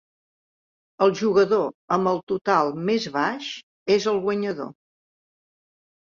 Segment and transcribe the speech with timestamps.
[1.05, 1.67] El jugador
[1.97, 3.49] amb el total més baix
[3.97, 4.71] és el guanyador.